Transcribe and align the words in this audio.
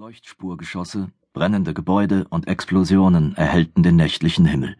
Leuchtspurgeschosse, 0.00 1.08
brennende 1.34 1.74
Gebäude 1.74 2.26
und 2.30 2.48
Explosionen 2.48 3.36
erhellten 3.36 3.82
den 3.82 3.96
nächtlichen 3.96 4.46
Himmel. 4.46 4.78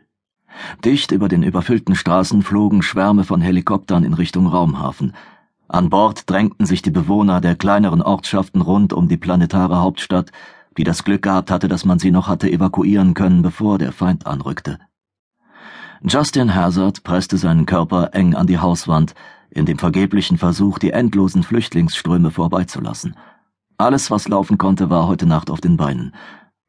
Dicht 0.82 1.12
über 1.12 1.28
den 1.28 1.42
überfüllten 1.42 1.94
Straßen 1.94 2.42
flogen 2.42 2.80
Schwärme 2.80 3.24
von 3.24 3.42
Helikoptern 3.42 4.02
in 4.04 4.14
Richtung 4.14 4.46
Raumhafen. 4.46 5.12
An 5.68 5.90
Bord 5.90 6.30
drängten 6.30 6.64
sich 6.64 6.80
die 6.80 6.90
Bewohner 6.90 7.42
der 7.42 7.54
kleineren 7.54 8.00
Ortschaften 8.00 8.62
rund 8.62 8.94
um 8.94 9.08
die 9.08 9.18
planetare 9.18 9.82
Hauptstadt, 9.82 10.32
die 10.78 10.84
das 10.84 11.04
Glück 11.04 11.20
gehabt 11.20 11.50
hatte, 11.50 11.68
dass 11.68 11.84
man 11.84 11.98
sie 11.98 12.12
noch 12.12 12.26
hatte 12.26 12.50
evakuieren 12.50 13.12
können, 13.12 13.42
bevor 13.42 13.76
der 13.76 13.92
Feind 13.92 14.26
anrückte. 14.26 14.78
Justin 16.02 16.54
Hazard 16.54 17.02
presste 17.02 17.36
seinen 17.36 17.66
Körper 17.66 18.14
eng 18.14 18.34
an 18.34 18.46
die 18.46 18.58
Hauswand, 18.58 19.14
in 19.50 19.66
dem 19.66 19.76
vergeblichen 19.76 20.38
Versuch, 20.38 20.78
die 20.78 20.92
endlosen 20.92 21.42
Flüchtlingsströme 21.42 22.30
vorbeizulassen– 22.30 23.16
alles, 23.80 24.10
was 24.10 24.28
laufen 24.28 24.58
konnte, 24.58 24.90
war 24.90 25.06
heute 25.06 25.26
Nacht 25.26 25.50
auf 25.50 25.60
den 25.60 25.76
Beinen. 25.76 26.14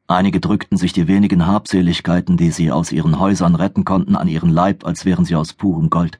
Einige 0.08 0.40
drückten 0.40 0.76
sich 0.76 0.92
die 0.92 1.08
wenigen 1.08 1.46
Habseligkeiten, 1.46 2.36
die 2.36 2.50
sie 2.50 2.72
aus 2.72 2.92
ihren 2.92 3.18
Häusern 3.20 3.54
retten 3.54 3.84
konnten, 3.84 4.16
an 4.16 4.28
ihren 4.28 4.50
Leib, 4.50 4.84
als 4.84 5.04
wären 5.04 5.24
sie 5.24 5.36
aus 5.36 5.52
purem 5.52 5.90
Gold. 5.90 6.18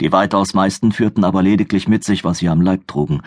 Die 0.00 0.12
weitaus 0.12 0.54
meisten 0.54 0.92
führten 0.92 1.24
aber 1.24 1.42
lediglich 1.42 1.88
mit 1.88 2.04
sich, 2.04 2.24
was 2.24 2.38
sie 2.38 2.48
am 2.48 2.60
Leib 2.60 2.88
trugen, 2.88 3.22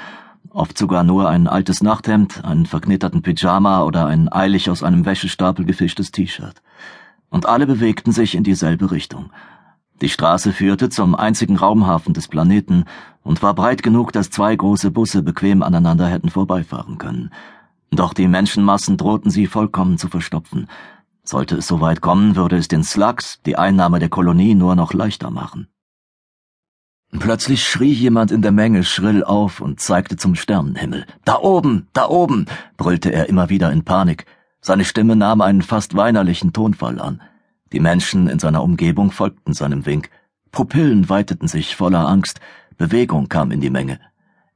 oft 0.49 0.77
sogar 0.77 1.03
nur 1.03 1.29
ein 1.29 1.47
altes 1.47 1.83
Nachthemd, 1.83 2.43
einen 2.43 2.65
verknitterten 2.65 3.21
Pyjama 3.21 3.83
oder 3.83 4.07
ein 4.07 4.31
eilig 4.31 4.69
aus 4.69 4.83
einem 4.83 5.05
Wäschestapel 5.05 5.65
gefischtes 5.65 6.11
T-Shirt. 6.11 6.61
Und 7.29 7.45
alle 7.45 7.67
bewegten 7.67 8.11
sich 8.11 8.35
in 8.35 8.43
dieselbe 8.43 8.91
Richtung– 8.91 9.31
die 10.01 10.09
Straße 10.09 10.51
führte 10.51 10.89
zum 10.89 11.15
einzigen 11.15 11.55
Raumhafen 11.55 12.13
des 12.13 12.27
Planeten 12.27 12.85
und 13.23 13.41
war 13.41 13.53
breit 13.53 13.81
genug, 13.81 14.11
dass 14.11 14.29
zwei 14.29 14.55
große 14.55 14.91
Busse 14.91 15.23
bequem 15.23 15.63
aneinander 15.63 16.07
hätten 16.07 16.29
vorbeifahren 16.29 16.97
können. 16.97 17.31
Doch 17.91 18.13
die 18.13 18.27
Menschenmassen 18.27 18.97
drohten 18.97 19.31
sie 19.31 19.47
vollkommen 19.47 19.97
zu 19.97 20.09
verstopfen. 20.09 20.67
Sollte 21.23 21.55
es 21.57 21.67
soweit 21.67 22.01
kommen, 22.01 22.35
würde 22.35 22.57
es 22.57 22.67
den 22.67 22.83
Slugs 22.83 23.41
die 23.45 23.57
Einnahme 23.57 23.99
der 23.99 24.09
Kolonie 24.09 24.53
nur 24.53 24.75
noch 24.75 24.93
leichter 24.93 25.31
machen. 25.31 25.67
Plötzlich 27.19 27.63
schrie 27.63 27.93
jemand 27.93 28.31
in 28.31 28.41
der 28.41 28.51
Menge 28.51 28.83
schrill 28.83 29.23
auf 29.23 29.61
und 29.61 29.79
zeigte 29.79 30.17
zum 30.17 30.35
Sternenhimmel. 30.35 31.05
Da 31.23 31.39
oben, 31.39 31.87
da 31.93 32.09
oben, 32.09 32.45
brüllte 32.77 33.11
er 33.11 33.29
immer 33.29 33.49
wieder 33.49 33.71
in 33.71 33.85
Panik. 33.85 34.25
Seine 34.59 34.83
Stimme 34.83 35.15
nahm 35.15 35.41
einen 35.41 35.61
fast 35.61 35.95
weinerlichen 35.95 36.51
Tonfall 36.51 36.99
an. 36.99 37.21
Die 37.75 37.81
Menschen 37.81 38.29
in 38.29 38.39
seiner 38.39 38.63
Umgebung 38.63 39.11
folgten 39.11 39.53
seinem 39.53 39.85
Wink. 39.85 40.09
Pupillen 40.53 41.09
weiteten 41.09 41.49
sich 41.49 41.75
voller 41.75 42.07
Angst, 42.07 42.39
Bewegung 42.77 43.27
kam 43.27 43.51
in 43.51 43.59
die 43.59 43.69
Menge. 43.69 43.99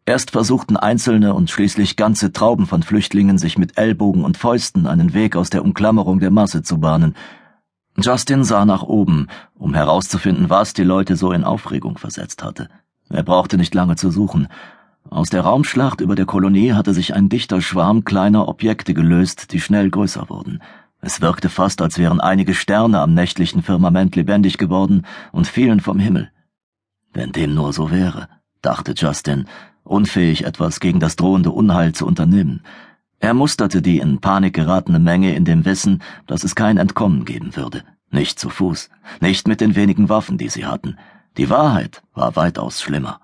Erst 0.05 0.31
versuchten 0.31 0.77
einzelne 0.77 1.33
und 1.33 1.49
schließlich 1.49 1.97
ganze 1.97 2.31
Trauben 2.31 2.65
von 2.65 2.81
Flüchtlingen 2.81 3.37
sich 3.37 3.57
mit 3.57 3.77
Ellbogen 3.77 4.23
und 4.23 4.37
Fäusten 4.37 4.87
einen 4.87 5.13
Weg 5.13 5.35
aus 5.35 5.49
der 5.49 5.65
Umklammerung 5.65 6.21
der 6.21 6.31
Masse 6.31 6.63
zu 6.63 6.79
bahnen. 6.79 7.13
Justin 7.97 8.45
sah 8.45 8.63
nach 8.63 8.83
oben, 8.83 9.27
um 9.53 9.73
herauszufinden, 9.73 10.49
was 10.49 10.73
die 10.73 10.85
Leute 10.85 11.17
so 11.17 11.33
in 11.33 11.43
Aufregung 11.43 11.97
versetzt 11.97 12.41
hatte. 12.41 12.69
Er 13.09 13.23
brauchte 13.23 13.57
nicht 13.57 13.75
lange 13.75 13.97
zu 13.97 14.11
suchen. 14.11 14.47
Aus 15.09 15.29
der 15.29 15.41
Raumschlacht 15.41 15.99
über 15.99 16.15
der 16.15 16.25
Kolonie 16.25 16.71
hatte 16.71 16.93
sich 16.93 17.13
ein 17.13 17.27
dichter 17.27 17.59
Schwarm 17.59 18.05
kleiner 18.05 18.47
Objekte 18.47 18.93
gelöst, 18.93 19.51
die 19.51 19.59
schnell 19.59 19.89
größer 19.89 20.29
wurden. 20.29 20.61
Es 21.01 21.21
wirkte 21.21 21.49
fast, 21.49 21.81
als 21.81 21.97
wären 21.97 22.19
einige 22.19 22.53
Sterne 22.53 22.99
am 22.99 23.13
nächtlichen 23.13 23.63
Firmament 23.63 24.15
lebendig 24.15 24.57
geworden 24.57 25.05
und 25.31 25.47
fielen 25.47 25.79
vom 25.79 25.99
Himmel. 25.99 26.31
Wenn 27.13 27.31
dem 27.31 27.55
nur 27.55 27.73
so 27.73 27.89
wäre, 27.89 28.27
dachte 28.61 28.93
Justin, 28.95 29.45
unfähig 29.83 30.45
etwas 30.45 30.79
gegen 30.79 30.99
das 30.99 31.15
drohende 31.15 31.51
Unheil 31.51 31.93
zu 31.93 32.05
unternehmen. 32.05 32.63
Er 33.19 33.33
musterte 33.33 33.81
die 33.81 33.99
in 33.99 34.19
Panik 34.19 34.53
geratene 34.53 34.99
Menge 34.99 35.35
in 35.35 35.45
dem 35.45 35.65
Wissen, 35.65 36.01
dass 36.27 36.43
es 36.43 36.55
kein 36.55 36.77
Entkommen 36.77 37.25
geben 37.25 37.55
würde. 37.55 37.83
Nicht 38.11 38.39
zu 38.39 38.49
Fuß, 38.49 38.89
nicht 39.21 39.47
mit 39.47 39.61
den 39.61 39.75
wenigen 39.75 40.09
Waffen, 40.09 40.37
die 40.37 40.49
sie 40.49 40.65
hatten. 40.65 40.97
Die 41.37 41.49
Wahrheit 41.49 42.01
war 42.13 42.35
weitaus 42.35 42.81
schlimmer. 42.81 43.21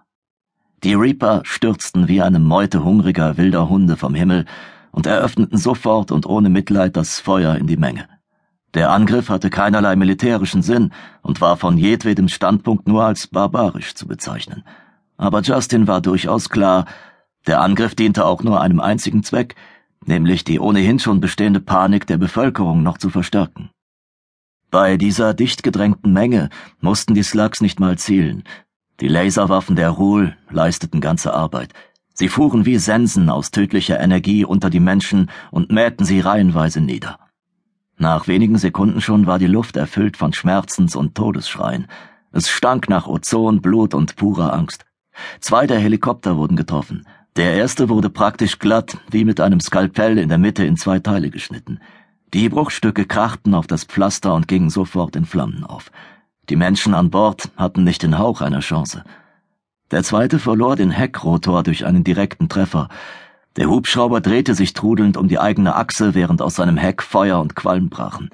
Die 0.83 0.93
Reaper 0.93 1.41
stürzten 1.43 2.07
wie 2.07 2.21
eine 2.21 2.39
Meute 2.39 2.83
hungriger 2.83 3.37
wilder 3.37 3.69
Hunde 3.69 3.97
vom 3.97 4.13
Himmel 4.13 4.45
und 4.95 5.05
eröffneten 5.05 5.57
sofort 5.57 6.09
und 6.13 6.25
ohne 6.25 6.49
Mitleid 6.49 6.95
das 6.95 7.19
Feuer 7.19 7.55
in 7.55 7.67
die 7.67 7.75
Menge. 7.75 8.07
Der 8.73 8.91
Angriff 8.91 9.27
hatte 9.27 9.49
keinerlei 9.49 9.97
militärischen 9.97 10.61
Sinn 10.61 10.93
und 11.21 11.41
war 11.41 11.57
von 11.57 11.77
jedwedem 11.77 12.29
Standpunkt 12.29 12.87
nur 12.87 13.03
als 13.03 13.27
barbarisch 13.27 13.93
zu 13.93 14.07
bezeichnen. 14.07 14.63
Aber 15.17 15.41
Justin 15.41 15.87
war 15.87 15.99
durchaus 15.99 16.49
klar, 16.49 16.85
der 17.45 17.59
Angriff 17.59 17.93
diente 17.93 18.25
auch 18.25 18.41
nur 18.41 18.61
einem 18.61 18.79
einzigen 18.79 19.21
Zweck, 19.21 19.55
nämlich 20.05 20.45
die 20.45 20.61
ohnehin 20.61 20.99
schon 20.99 21.19
bestehende 21.19 21.59
Panik 21.59 22.07
der 22.07 22.17
Bevölkerung 22.17 22.81
noch 22.81 22.97
zu 22.97 23.09
verstärken. 23.09 23.69
Bei 24.71 24.95
dieser 24.95 25.33
dicht 25.33 25.61
gedrängten 25.61 26.13
Menge 26.13 26.49
mussten 26.79 27.15
die 27.15 27.23
Slugs 27.23 27.59
nicht 27.59 27.81
mal 27.81 27.97
zielen. 27.97 28.45
Die 29.01 29.09
Laserwaffen 29.09 29.75
der 29.75 29.89
Ruhl 29.89 30.37
leisteten 30.49 31.01
ganze 31.01 31.33
Arbeit. 31.33 31.73
Sie 32.17 32.29
fuhren 32.29 32.65
wie 32.65 32.77
Sensen 32.77 33.29
aus 33.29 33.51
tödlicher 33.51 33.99
Energie 33.99 34.45
unter 34.45 34.69
die 34.69 34.79
Menschen 34.79 35.29
und 35.51 35.69
mähten 35.69 36.05
sie 36.05 36.21
reihenweise 36.21 36.79
nieder. 36.79 37.19
Nach 37.97 38.27
wenigen 38.29 38.57
Sekunden 38.57 39.01
schon 39.01 39.27
war 39.27 39.37
die 39.37 39.47
Luft 39.47 39.75
erfüllt 39.75 40.15
von 40.15 40.31
Schmerzens- 40.31 40.95
und 40.95 41.15
Todesschreien. 41.15 41.87
Es 42.31 42.49
stank 42.49 42.89
nach 42.89 43.07
Ozon, 43.07 43.61
Blut 43.61 43.93
und 43.93 44.15
purer 44.15 44.53
Angst. 44.53 44.85
Zwei 45.41 45.67
der 45.67 45.79
Helikopter 45.79 46.37
wurden 46.37 46.55
getroffen. 46.55 47.05
Der 47.35 47.53
erste 47.53 47.89
wurde 47.89 48.09
praktisch 48.09 48.59
glatt, 48.59 48.97
wie 49.11 49.25
mit 49.25 49.41
einem 49.41 49.59
Skalpell 49.59 50.17
in 50.17 50.29
der 50.29 50.37
Mitte 50.37 50.65
in 50.65 50.77
zwei 50.77 50.99
Teile 50.99 51.29
geschnitten. 51.29 51.79
Die 52.33 52.47
Bruchstücke 52.47 53.05
krachten 53.05 53.53
auf 53.53 53.67
das 53.67 53.83
Pflaster 53.83 54.33
und 54.33 54.47
gingen 54.47 54.69
sofort 54.69 55.17
in 55.17 55.25
Flammen 55.25 55.65
auf. 55.65 55.91
Die 56.49 56.55
Menschen 56.55 56.93
an 56.93 57.09
Bord 57.09 57.49
hatten 57.57 57.83
nicht 57.83 58.03
den 58.03 58.17
Hauch 58.19 58.39
einer 58.39 58.61
Chance. 58.61 59.03
Der 59.91 60.03
zweite 60.03 60.39
verlor 60.39 60.75
den 60.75 60.89
Heckrotor 60.89 61.61
durch 61.61 61.85
einen 61.85 62.03
direkten 62.03 62.49
Treffer. 62.49 62.89
Der 63.55 63.69
Hubschrauber 63.69 64.19
drehte 64.19 64.55
sich 64.55 64.73
trudelnd 64.73 65.15
um 65.15 65.27
die 65.27 65.39
eigene 65.39 65.75
Achse, 65.75 66.15
während 66.15 66.41
aus 66.41 66.55
seinem 66.55 66.77
Heck 66.77 67.03
Feuer 67.03 67.39
und 67.39 67.55
Qualm 67.55 67.89
brachen. 67.89 68.29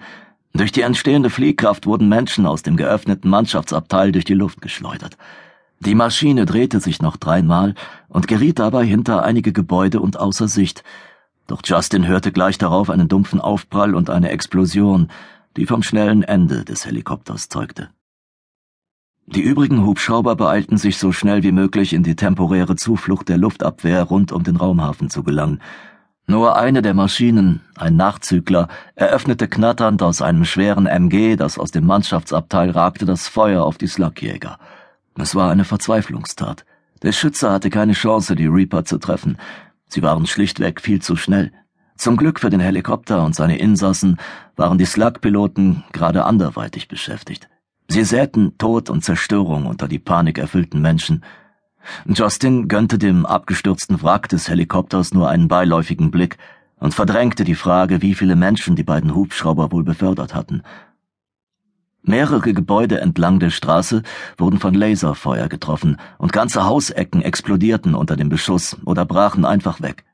Durch 0.54 0.72
die 0.72 0.82
entstehende 0.82 1.30
Fliehkraft 1.30 1.86
wurden 1.86 2.10
Menschen 2.10 2.46
aus 2.46 2.64
dem 2.64 2.78
geöffneten 2.78 3.30
Mannschaftsabteil 3.30 4.12
durch 4.12 4.26
die 4.26 4.34
Luft 4.34 4.62
geschleudert. 4.62 5.18
Die 5.80 5.96
Maschine 5.96 6.46
drehte 6.46 6.80
sich 6.80 7.02
noch 7.02 7.18
dreimal 7.18 7.76
und 8.08 8.28
geriet 8.28 8.60
dabei 8.60 8.86
hinter 8.86 9.24
einige 9.24 9.52
Gebäude 9.52 10.00
und 10.00 10.20
außer 10.20 10.48
Sicht. 10.48 10.84
Doch 11.48 11.62
Justin 11.64 12.08
hörte 12.08 12.32
gleich 12.32 12.58
darauf 12.58 12.90
einen 12.90 13.08
dumpfen 13.08 13.42
Aufprall 13.42 13.96
und 13.96 14.10
eine 14.10 14.30
Explosion, 14.30 15.10
die 15.58 15.66
vom 15.66 15.84
schnellen 15.84 16.24
Ende 16.24 16.64
des 16.66 16.86
Helikopters 16.86 17.50
zeugte. 17.50 17.90
Die 19.28 19.42
übrigen 19.42 19.86
Hubschrauber 19.86 20.36
beeilten 20.36 20.78
sich 20.78 20.98
so 20.98 21.12
schnell 21.12 21.44
wie 21.44 21.52
möglich 21.52 21.94
in 21.94 22.04
die 22.04 22.16
temporäre 22.16 22.76
Zuflucht 22.76 23.30
der 23.30 23.38
Luftabwehr 23.38 24.04
rund 24.04 24.32
um 24.32 24.44
den 24.44 24.58
Raumhafen 24.58 25.10
zu 25.10 25.24
gelangen. 25.24 25.62
Nur 26.28 26.58
eine 26.58 26.82
der 26.82 26.94
Maschinen, 26.94 27.62
ein 27.76 27.96
Nachzügler, 27.96 28.68
eröffnete 28.96 29.48
knatternd 29.48 30.02
aus 30.04 30.22
einem 30.22 30.46
schweren 30.46 30.86
MG, 30.86 31.36
das 31.36 31.58
aus 31.58 31.72
dem 31.72 31.86
Mannschaftsabteil 31.86 32.72
ragte, 32.72 33.06
das 33.06 33.28
Feuer 33.28 33.64
auf 33.64 33.78
die 33.78 33.88
Slugjäger. 33.88 34.58
Es 35.16 35.36
war 35.36 35.52
eine 35.52 35.66
Verzweiflungstat. 35.66 36.66
Der 37.02 37.12
Schütze 37.12 37.52
hatte 37.52 37.70
keine 37.70 37.94
Chance, 37.94 38.36
die 38.36 38.46
Reaper 38.48 38.86
zu 38.86 38.98
treffen. 38.98 39.38
Sie 39.88 40.02
waren 40.04 40.26
schlichtweg 40.26 40.80
viel 40.80 41.02
zu 41.02 41.16
schnell. 41.16 41.52
Zum 41.98 42.18
Glück 42.18 42.40
für 42.40 42.50
den 42.50 42.60
Helikopter 42.60 43.24
und 43.24 43.36
seine 43.36 43.58
Insassen 43.58 44.18
waren 44.56 44.78
die 44.78 44.86
Slug-Piloten 44.86 45.84
gerade 45.92 46.26
anderweitig 46.26 46.88
beschäftigt. 46.88 47.50
Sie 47.92 48.06
säten 48.06 48.58
Tod 48.58 48.90
und 48.90 49.04
Zerstörung 49.04 49.66
unter 49.66 49.90
die 49.90 50.00
panikerfüllten 50.00 50.82
Menschen. 50.82 51.26
Justin 52.06 52.70
gönnte 52.70 52.98
dem 52.98 53.26
abgestürzten 53.26 54.02
Wrack 54.02 54.30
des 54.30 54.48
Helikopters 54.48 55.14
nur 55.14 55.28
einen 55.28 55.50
beiläufigen 55.50 56.10
Blick 56.10 56.38
und 56.80 56.94
verdrängte 56.94 57.44
die 57.44 57.54
Frage, 57.54 58.02
wie 58.02 58.16
viele 58.16 58.38
Menschen 58.38 58.78
die 58.78 58.86
beiden 58.86 59.14
Hubschrauber 59.14 59.74
wohl 59.74 59.84
befördert 59.84 60.34
hatten. 60.34 60.64
Mehrere 62.02 62.54
Gebäude 62.54 63.02
entlang 63.02 63.42
der 63.42 63.50
Straße 63.50 64.04
wurden 64.38 64.60
von 64.60 64.74
Laserfeuer 64.74 65.50
getroffen 65.50 65.98
und 66.18 66.32
ganze 66.32 66.64
Hausecken 66.64 67.22
explodierten 67.22 67.94
unter 67.94 68.16
dem 68.16 68.30
Beschuss 68.30 68.78
oder 68.86 69.04
brachen 69.04 69.44
einfach 69.44 69.82
weg. 69.82 70.06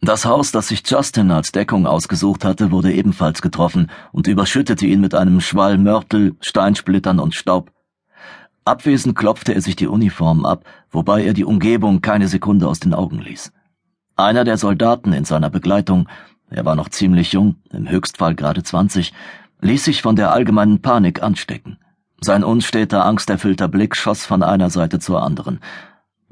Das 0.00 0.24
Haus, 0.24 0.52
das 0.52 0.68
sich 0.68 0.88
Justin 0.88 1.32
als 1.32 1.50
Deckung 1.50 1.86
ausgesucht 1.86 2.44
hatte, 2.44 2.70
wurde 2.70 2.92
ebenfalls 2.92 3.42
getroffen 3.42 3.90
und 4.12 4.28
überschüttete 4.28 4.86
ihn 4.86 5.00
mit 5.00 5.14
einem 5.14 5.40
Schwall 5.40 5.76
Mörtel, 5.76 6.36
Steinsplittern 6.40 7.18
und 7.18 7.34
Staub. 7.34 7.72
Abwesend 8.64 9.16
klopfte 9.16 9.54
er 9.54 9.60
sich 9.60 9.74
die 9.74 9.88
Uniform 9.88 10.46
ab, 10.46 10.64
wobei 10.90 11.24
er 11.24 11.32
die 11.32 11.44
Umgebung 11.44 12.00
keine 12.00 12.28
Sekunde 12.28 12.68
aus 12.68 12.78
den 12.78 12.94
Augen 12.94 13.18
ließ. 13.18 13.52
Einer 14.14 14.44
der 14.44 14.56
Soldaten 14.56 15.12
in 15.12 15.24
seiner 15.24 15.50
Begleitung, 15.50 16.08
er 16.48 16.64
war 16.64 16.76
noch 16.76 16.90
ziemlich 16.90 17.32
jung, 17.32 17.56
im 17.72 17.88
Höchstfall 17.88 18.34
gerade 18.34 18.62
zwanzig, 18.62 19.12
ließ 19.60 19.84
sich 19.84 20.02
von 20.02 20.14
der 20.14 20.32
allgemeinen 20.32 20.80
Panik 20.80 21.22
anstecken. 21.22 21.78
Sein 22.20 22.44
unsteter, 22.44 23.04
angsterfüllter 23.04 23.68
Blick 23.68 23.96
schoss 23.96 24.26
von 24.26 24.42
einer 24.42 24.70
Seite 24.70 25.00
zur 25.00 25.22
anderen. 25.22 25.60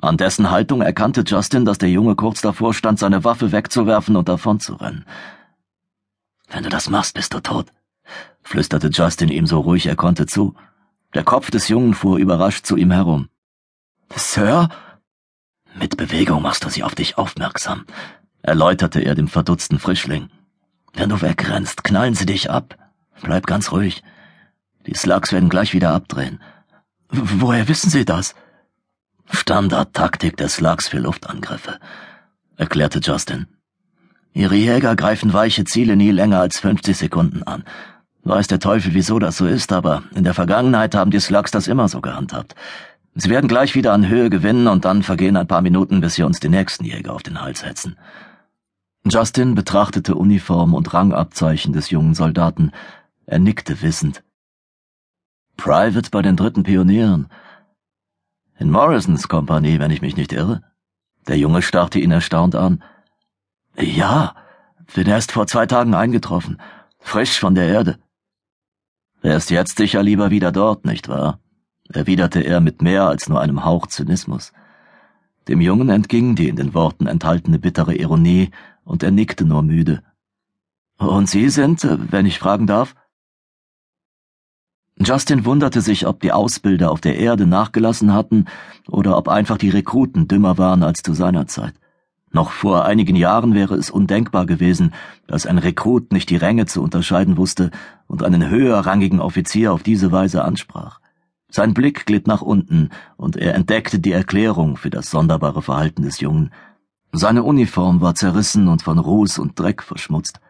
An 0.00 0.16
dessen 0.16 0.50
Haltung 0.50 0.82
erkannte 0.82 1.25
Justin, 1.26 1.64
dass 1.64 1.78
der 1.78 1.88
Junge 1.88 2.16
kurz 2.16 2.43
davor 2.43 2.75
stand, 2.75 2.98
seine 2.98 3.25
Waffe 3.25 3.52
wegzuwerfen 3.52 4.16
und 4.16 4.28
davonzurennen. 4.28 5.06
Wenn 6.48 6.62
du 6.62 6.69
das 6.69 6.90
machst, 6.90 7.14
bist 7.14 7.32
du 7.34 7.40
tot, 7.40 7.72
flüsterte 8.43 8.88
Justin 8.88 9.31
ihm 9.31 9.46
so 9.46 9.60
ruhig 9.60 9.87
er 9.87 9.96
konnte 9.96 10.26
zu. 10.26 10.54
Der 11.14 11.25
Kopf 11.25 11.50
des 11.50 11.69
Jungen 11.69 11.94
fuhr 11.94 12.19
überrascht 12.19 12.66
zu 12.66 12.76
ihm 12.76 12.90
herum. 12.90 13.28
Sir? 14.14 14.69
Mit 15.75 15.96
Bewegung 15.96 16.43
machst 16.43 16.64
du 16.64 16.69
sie 16.69 16.82
auf 16.82 16.94
dich 16.94 17.19
aufmerksam, 17.19 17.84
erläuterte 18.43 19.00
er 19.00 19.14
dem 19.14 19.28
verdutzten 19.28 19.78
Frischling. 19.78 20.28
Wenn 20.93 21.08
du 21.08 21.20
wegrennst, 21.20 21.84
knallen 21.84 22.14
sie 22.14 22.26
dich 22.26 22.50
ab. 22.50 22.76
Bleib 23.22 23.46
ganz 23.46 23.72
ruhig. 23.72 24.02
Die 24.87 24.94
Slugs 24.94 25.32
werden 25.32 25.48
gleich 25.48 25.75
wieder 25.75 25.93
abdrehen. 25.93 26.40
Woher 27.08 27.69
wissen 27.69 27.90
Sie 27.90 28.04
das? 28.04 28.34
Standardtaktik 29.31 30.37
der 30.37 30.49
Slugs 30.49 30.88
für 30.88 30.99
Luftangriffe, 30.99 31.78
erklärte 32.56 33.00
Justin. 33.00 33.46
Ihre 34.32 34.55
Jäger 34.55 34.94
greifen 34.96 35.32
weiche 35.32 35.64
Ziele 35.64 35.96
nie 35.96 36.11
länger 36.11 36.40
als 36.40 36.61
50 36.61 36.96
Sekunden 36.96 37.43
an. 37.43 37.64
Weiß 38.23 38.46
der 38.46 38.61
Teufel, 38.61 38.94
wieso 38.94 39.19
das 39.19 39.37
so 39.37 39.46
ist, 39.46 39.73
aber 39.73 40.05
in 40.14 40.25
der 40.25 40.34
Vergangenheit 40.34 40.94
haben 40.94 41.11
die 41.11 41.20
Slugs 41.20 41.50
das 41.50 41.69
immer 41.69 41.88
so 41.88 42.00
gehandhabt. 42.00 42.55
Sie 43.14 43.31
werden 43.31 43.49
gleich 43.49 43.75
wieder 43.75 43.93
an 43.93 44.08
Höhe 44.08 44.31
gewinnen 44.31 44.69
und 44.69 44.84
dann 44.84 45.02
vergehen 45.02 45.37
ein 45.37 45.46
paar 45.46 45.62
Minuten, 45.62 46.00
bis 46.00 46.17
sie 46.17 46.22
uns 46.22 46.38
die 46.38 46.49
nächsten 46.49 46.84
Jäger 46.84 47.12
auf 47.14 47.22
den 47.22 47.40
Hals 47.40 47.61
setzen. 47.61 47.96
Justin 49.05 49.55
betrachtete 49.55 50.14
Uniform 50.17 50.75
und 50.75 50.93
Rangabzeichen 50.93 51.72
des 51.72 51.90
jungen 51.90 52.14
Soldaten. 52.14 52.72
Er 53.25 53.38
nickte 53.38 53.81
wissend. 53.81 54.22
Private 55.56 56.11
bei 56.11 56.22
den 56.22 56.37
dritten 56.37 56.62
Pionieren. 56.64 57.29
In 58.58 58.70
Morrisons 58.70 59.29
Kompanie, 59.29 59.79
wenn 59.79 59.91
ich 59.91 60.03
mich 60.03 60.17
nicht 60.17 60.32
irre. 60.32 60.62
Der 61.29 61.37
Junge 61.37 61.61
starrte 61.61 61.99
ihn 61.99 62.11
erstaunt 62.11 62.55
an. 62.55 62.82
Ja, 63.79 64.35
bin 64.94 65.06
erst 65.06 65.32
vor 65.32 65.47
zwei 65.47 65.67
Tagen 65.67 65.94
eingetroffen, 65.94 66.61
frisch 66.99 67.38
von 67.38 67.55
der 67.55 67.69
Erde. 67.69 67.99
Er 69.23 69.37
ist 69.37 69.50
jetzt 69.50 69.76
sicher 69.76 70.03
lieber 70.03 70.31
wieder 70.31 70.53
dort, 70.53 70.85
nicht 70.85 71.08
wahr? 71.08 71.41
erwiderte 71.88 72.41
er 72.41 72.61
mit 72.61 72.82
mehr 72.82 73.06
als 73.06 73.29
nur 73.29 73.41
einem 73.41 73.64
Hauch 73.64 73.87
Zynismus. 73.87 74.53
Dem 75.49 75.61
Jungen 75.61 75.88
entging 75.88 76.35
die 76.35 76.49
in 76.49 76.56
den 76.56 76.75
Worten 76.75 77.06
enthaltene 77.06 77.58
bittere 77.58 77.94
Ironie, 77.94 78.50
und 78.85 79.03
er 79.03 79.11
nickte 79.11 79.44
nur 79.44 79.62
müde. 79.62 80.03
Und 80.97 81.29
Sie 81.29 81.49
sind, 81.50 81.87
wenn 82.11 82.25
ich 82.26 82.38
fragen 82.38 82.67
darf? 82.67 82.94
Justin 84.98 85.44
wunderte 85.44 85.82
sich, 85.82 86.06
ob 86.06 86.20
die 86.20 86.32
Ausbilder 86.32 86.90
auf 86.90 87.00
der 87.00 87.19
Erde 87.19 87.46
nachgelassen 87.46 88.14
hatten 88.14 88.46
oder 88.88 89.19
ob 89.19 89.28
einfach 89.28 89.58
die 89.58 89.69
Rekruten 89.69 90.26
dümmer 90.26 90.56
waren 90.56 90.82
als 90.82 91.02
zu 91.02 91.12
seiner 91.12 91.46
Zeit. 91.46 91.75
Noch 92.32 92.50
vor 92.50 92.84
einigen 92.84 93.14
Jahren 93.14 93.54
wäre 93.54 93.75
es 93.76 93.90
undenkbar 93.90 94.46
gewesen, 94.46 94.93
dass 95.26 95.46
ein 95.46 95.58
Rekrut 95.58 96.12
nicht 96.12 96.31
die 96.31 96.37
Ränge 96.37 96.66
zu 96.66 96.82
unterscheiden 96.82 97.37
wusste 97.37 97.70
und 98.06 98.22
einen 98.22 98.48
höherrangigen 98.48 99.20
Offizier 99.20 99.72
auf 99.72 99.82
diese 99.82 100.12
Weise 100.12 100.44
ansprach. 100.44 101.00
Sein 101.48 101.75
Blick 101.75 102.06
glitt 102.06 102.26
nach 102.26 102.43
unten, 102.43 102.90
und 103.16 103.37
er 103.37 103.54
entdeckte 103.54 104.00
die 104.00 104.12
Erklärung 104.12 104.76
für 104.76 104.90
das 104.90 105.10
sonderbare 105.10 105.62
Verhalten 105.62 106.02
des 106.02 106.20
Jungen. 106.20 106.50
Seine 107.12 107.44
Uniform 107.44 108.00
war 108.00 108.14
zerrissen 108.14 108.69
und 108.69 108.82
von 108.82 108.98
Ruß 108.98 109.38
und 109.38 109.58
Dreck 109.58 109.82
verschmutzt. 109.82 110.40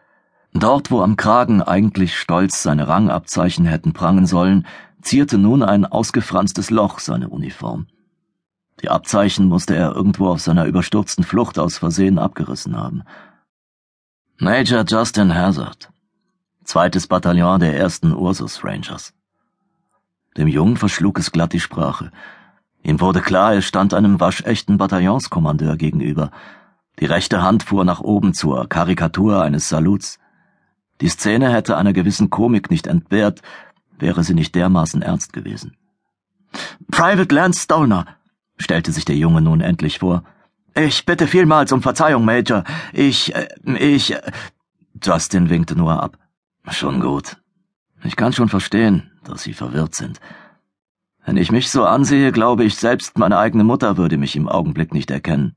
Dort, 0.58 0.90
wo 0.90 1.02
am 1.02 1.16
Kragen 1.16 1.60
eigentlich 1.60 2.18
stolz 2.18 2.62
seine 2.62 2.88
Rangabzeichen 2.88 3.66
hätten 3.66 3.92
prangen 3.92 4.26
sollen, 4.26 4.66
zierte 5.02 5.36
nun 5.36 5.62
ein 5.62 5.84
ausgefranstes 5.84 6.70
Loch 6.70 6.98
seine 6.98 7.28
Uniform. 7.28 7.88
Die 8.80 8.88
Abzeichen 8.88 9.48
musste 9.48 9.74
er 9.74 9.94
irgendwo 9.94 10.28
auf 10.28 10.40
seiner 10.40 10.64
überstürzten 10.64 11.24
Flucht 11.24 11.58
aus 11.58 11.76
Versehen 11.76 12.18
abgerissen 12.18 12.76
haben. 12.76 13.02
Major 14.38 14.84
Justin 14.86 15.34
Hazard, 15.34 15.90
zweites 16.64 17.06
Bataillon 17.06 17.60
der 17.60 17.76
ersten 17.76 18.12
Ursus 18.12 18.64
Rangers. 18.64 19.12
Dem 20.36 20.48
Jungen 20.48 20.76
verschlug 20.78 21.18
es 21.18 21.32
glatt 21.32 21.52
die 21.52 21.60
Sprache. 21.60 22.10
Ihm 22.82 23.00
wurde 23.00 23.20
klar, 23.20 23.54
er 23.54 23.62
stand 23.62 23.92
einem 23.92 24.20
waschechten 24.20 24.78
Bataillonskommandeur 24.78 25.76
gegenüber. 25.76 26.30
Die 26.98 27.06
rechte 27.06 27.42
Hand 27.42 27.62
fuhr 27.62 27.84
nach 27.84 28.00
oben 28.00 28.32
zur 28.32 28.68
Karikatur 28.68 29.42
eines 29.42 29.68
Saluts. 29.68 30.18
Die 31.00 31.08
Szene 31.08 31.52
hätte 31.52 31.76
einer 31.76 31.92
gewissen 31.92 32.30
Komik 32.30 32.70
nicht 32.70 32.86
entbehrt, 32.86 33.42
wäre 33.98 34.24
sie 34.24 34.34
nicht 34.34 34.54
dermaßen 34.54 35.02
ernst 35.02 35.32
gewesen. 35.32 35.76
Private 36.90 37.34
Lance 37.34 37.60
Stollner, 37.60 38.06
stellte 38.58 38.92
sich 38.92 39.04
der 39.04 39.16
Junge 39.16 39.40
nun 39.40 39.60
endlich 39.60 39.98
vor. 39.98 40.24
Ich 40.74 41.06
bitte 41.06 41.26
vielmals 41.26 41.72
um 41.72 41.82
Verzeihung, 41.82 42.24
Major. 42.24 42.64
Ich, 42.92 43.34
äh, 43.34 43.48
ich. 43.78 44.14
Äh, 44.14 44.20
Justin 45.02 45.50
winkte 45.50 45.76
nur 45.76 46.02
ab. 46.02 46.18
Schon 46.70 47.00
gut. 47.00 47.36
Ich 48.02 48.16
kann 48.16 48.32
schon 48.32 48.48
verstehen, 48.48 49.10
dass 49.24 49.42
Sie 49.42 49.52
verwirrt 49.52 49.94
sind. 49.94 50.20
Wenn 51.24 51.36
ich 51.36 51.50
mich 51.50 51.70
so 51.70 51.84
ansehe, 51.84 52.32
glaube 52.32 52.64
ich, 52.64 52.76
selbst 52.76 53.18
meine 53.18 53.38
eigene 53.38 53.64
Mutter 53.64 53.96
würde 53.96 54.16
mich 54.16 54.36
im 54.36 54.48
Augenblick 54.48 54.94
nicht 54.94 55.10
erkennen. 55.10 55.56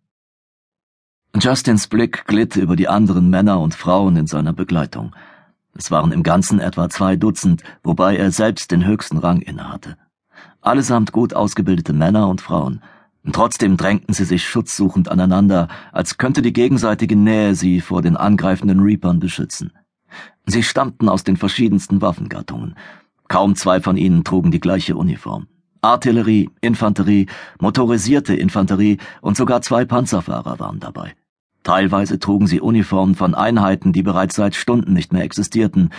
Justins 1.35 1.87
Blick 1.87 2.25
glitt 2.25 2.55
über 2.55 2.75
die 2.75 2.87
anderen 2.87 3.29
Männer 3.29 3.59
und 3.59 3.75
Frauen 3.75 4.15
in 4.17 4.27
seiner 4.27 4.51
Begleitung. 4.51 5.15
Es 5.79 5.91
waren 5.91 6.11
im 6.11 6.23
Ganzen 6.23 6.59
etwa 6.59 6.89
zwei 6.89 7.15
Dutzend, 7.15 7.63
wobei 7.83 8.17
er 8.17 8.31
selbst 8.31 8.69
den 8.71 8.85
höchsten 8.85 9.17
Rang 9.17 9.39
innehatte. 9.39 9.95
Allesamt 10.59 11.13
gut 11.13 11.33
ausgebildete 11.33 11.93
Männer 11.93 12.27
und 12.27 12.41
Frauen. 12.41 12.81
Trotzdem 13.31 13.77
drängten 13.77 14.13
sie 14.13 14.25
sich 14.25 14.43
schutzsuchend 14.43 15.09
aneinander, 15.09 15.69
als 15.93 16.17
könnte 16.17 16.41
die 16.41 16.51
gegenseitige 16.51 17.15
Nähe 17.15 17.55
sie 17.55 17.79
vor 17.79 18.01
den 18.01 18.17
angreifenden 18.17 18.81
Reapern 18.81 19.21
beschützen. 19.21 19.71
Sie 20.45 20.63
stammten 20.63 21.07
aus 21.07 21.23
den 21.23 21.37
verschiedensten 21.37 22.01
Waffengattungen. 22.01 22.75
Kaum 23.29 23.55
zwei 23.55 23.79
von 23.79 23.95
ihnen 23.95 24.25
trugen 24.25 24.51
die 24.51 24.59
gleiche 24.59 24.97
Uniform. 24.97 25.47
Artillerie, 25.79 26.49
Infanterie, 26.59 27.27
motorisierte 27.61 28.35
Infanterie 28.35 28.97
und 29.21 29.37
sogar 29.37 29.61
zwei 29.61 29.85
Panzerfahrer 29.85 30.59
waren 30.59 30.81
dabei. 30.81 31.15
Teilweise 31.63 32.19
trugen 32.19 32.47
sie 32.47 32.61
Uniformen 32.61 33.15
von 33.15 33.35
Einheiten, 33.35 33.93
die 33.93 34.03
bereits 34.03 34.35
seit 34.35 34.55
Stunden 34.55 34.93
nicht 34.93 35.13
mehr 35.13 35.23
existierten, 35.23 35.91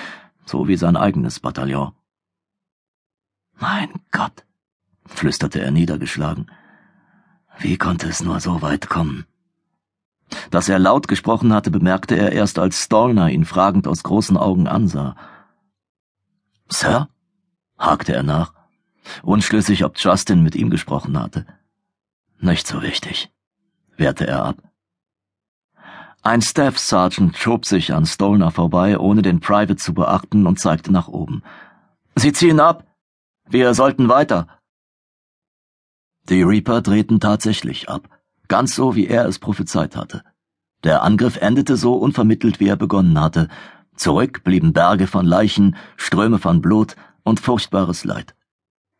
so 0.45 0.69
wie 0.69 0.77
sein 0.77 0.97
eigenes 0.97 1.41
Bataillon. 1.41 1.93
Mein 3.59 3.91
Gott, 4.11 4.45
flüsterte 5.07 5.61
er 5.61 5.71
niedergeschlagen. 5.71 6.51
Wie 7.59 7.77
konnte 7.77 8.09
es 8.09 8.23
nur 8.23 8.41
so 8.41 8.63
weit 8.63 8.89
kommen? 8.89 9.27
Dass 10.51 10.69
er 10.69 10.79
laut 10.79 11.09
gesprochen 11.09 11.53
hatte, 11.53 11.71
bemerkte 11.71 12.17
er 12.17 12.33
erst, 12.33 12.59
als 12.59 12.83
Stallner 12.83 13.31
ihn 13.31 13.45
fragend 13.45 13.87
aus 13.87 14.03
großen 14.03 14.37
Augen 14.37 14.67
ansah. 14.67 15.17
Sir? 16.69 17.09
hakte 17.77 18.15
er 18.15 18.23
nach 18.23 18.55
unschlüssig, 19.23 19.85
ob 19.85 19.99
Justin 19.99 20.43
mit 20.43 20.55
ihm 20.55 20.71
gesprochen 20.71 21.19
hatte. 21.19 21.47
Nicht 22.39 22.67
so 22.67 22.83
wichtig, 22.83 23.31
wehrte 23.97 24.27
er 24.27 24.45
ab. 24.45 24.70
Ein 26.23 26.43
Staff 26.43 26.79
Sergeant 26.79 27.37
schob 27.37 27.65
sich 27.65 27.95
an 27.95 28.05
Stolner 28.05 28.51
vorbei, 28.51 28.99
ohne 28.99 29.23
den 29.23 29.41
Private 29.41 29.77
zu 29.77 29.95
beachten, 29.95 30.47
und 30.47 30.61
zeigte 30.61 30.93
nach 30.93 31.09
oben. 31.09 31.43
Sie 32.15 32.33
ziehen 32.33 32.61
ab. 32.61 32.87
Wir 33.49 33.73
sollten 33.73 34.09
weiter. 34.09 34.47
Die 36.29 36.43
Reaper 36.43 36.83
drehten 36.83 37.21
tatsächlich 37.21 37.89
ab, 37.89 38.09
ganz 38.49 38.75
so, 38.75 38.95
wie 38.95 39.07
er 39.07 39.27
es 39.27 39.39
prophezeit 39.39 39.97
hatte. 39.97 40.23
Der 40.85 41.03
Angriff 41.03 41.39
endete 41.39 41.77
so 41.77 41.95
unvermittelt, 41.95 42.61
wie 42.61 42.69
er 42.69 42.77
begonnen 42.77 43.19
hatte. 43.19 43.49
Zurück 43.97 44.45
blieben 44.45 44.75
Berge 44.75 45.07
von 45.07 45.25
Leichen, 45.25 45.77
Ströme 45.97 46.39
von 46.39 46.61
Blut 46.61 46.97
und 47.23 47.41
furchtbares 47.41 48.05
Leid. 48.05 48.35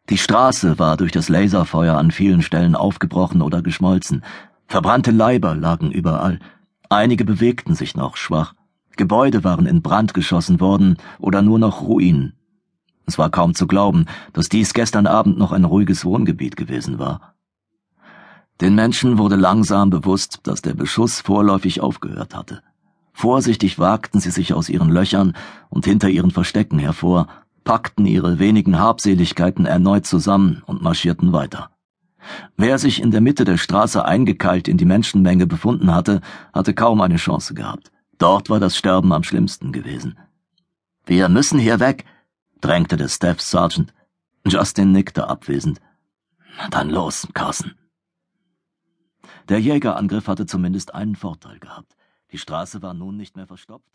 Die 0.09 0.19
Straße 0.19 0.79
war 0.79 0.97
durch 0.97 1.13
das 1.13 1.29
Laserfeuer 1.29 1.97
an 1.97 2.11
vielen 2.11 2.43
Stellen 2.43 2.75
aufgebrochen 2.75 3.43
oder 3.43 3.63
geschmolzen. 3.63 4.25
Verbrannte 4.67 5.11
Leiber 5.11 5.55
lagen 5.55 5.91
überall. 5.91 6.41
Einige 6.93 7.25
bewegten 7.25 7.77
sich 7.77 7.97
noch 7.97 8.17
schwach. 8.17 8.55
Gebäude 8.97 9.45
waren 9.45 9.67
in 9.67 9.81
Brand 9.81 10.13
geschossen 10.13 10.59
worden 10.59 10.97
oder 11.21 11.41
nur 11.41 11.61
noch 11.61 11.83
Ruinen. 11.83 12.35
Es 13.07 13.17
war 13.17 13.31
kaum 13.31 13.55
zu 13.55 13.69
glauben, 13.69 14.07
dass 14.33 14.49
dies 14.49 14.75
gestern 14.75 15.07
Abend 15.07 15.39
noch 15.39 15.53
ein 15.53 15.65
ruhiges 15.65 16.05
Wohngebiet 16.05 16.57
gewesen 16.57 16.99
war. 16.99 17.37
Den 18.61 18.75
Menschen 18.75 19.19
wurde 19.19 19.37
langsam 19.37 19.91
bewusst, 19.91 20.41
dass 20.43 20.63
der 20.63 20.75
Beschuss 20.75 21.21
vorläufig 21.21 21.81
aufgehört 21.81 22.35
hatte. 22.35 22.61
Vorsichtig 23.13 23.79
wagten 23.79 24.19
sie 24.19 24.33
sich 24.33 24.53
aus 24.53 24.69
ihren 24.69 24.91
Löchern 24.91 25.35
und 25.69 25.85
hinter 25.85 26.09
ihren 26.09 26.33
Verstecken 26.33 26.81
hervor, 26.81 27.29
packten 27.63 28.05
ihre 28.05 28.41
wenigen 28.41 28.81
Habseligkeiten 28.81 29.65
erneut 29.65 30.07
zusammen 30.07 30.65
und 30.67 30.83
marschierten 30.83 31.33
weiter. 31.33 31.71
Wer 32.57 32.79
sich 32.79 33.01
in 33.01 33.11
der 33.11 33.21
Mitte 33.21 33.45
der 33.45 33.57
Straße 33.57 34.05
eingekeilt 34.05 34.69
in 34.69 34.77
die 34.77 34.85
Menschenmenge 34.85 35.47
befunden 35.47 35.95
hatte, 35.95 36.21
hatte 36.53 36.75
kaum 36.75 37.01
eine 37.01 37.17
Chance 37.17 37.55
gehabt. 37.55 37.91
Dort 38.19 38.51
war 38.51 38.61
das 38.61 38.77
Sterben 38.77 39.13
am 39.13 39.23
schlimmsten 39.23 39.73
gewesen. 39.73 40.19
Wir 41.07 41.29
müssen 41.29 41.59
hier 41.59 41.81
weg, 41.81 42.05
drängte 42.61 42.97
der 42.97 43.09
Staff 43.09 43.41
Sergeant. 43.41 43.95
Justin 44.47 44.93
nickte 44.93 45.29
abwesend. 45.29 45.81
Dann 46.71 46.91
los, 46.91 47.27
Carson. 47.33 47.75
Der 49.49 49.59
Jägerangriff 49.61 50.29
hatte 50.29 50.47
zumindest 50.47 50.95
einen 50.95 51.17
Vorteil 51.17 51.59
gehabt. 51.59 51.97
Die 52.33 52.39
Straße 52.39 52.83
war 52.83 52.95
nun 52.95 53.17
nicht 53.17 53.37
mehr 53.37 53.47
verstopft 53.47 53.89